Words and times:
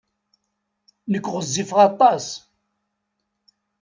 Nekk 1.11 1.25
ɣezzifeɣ 1.33 1.79
aṭas. 1.89 2.25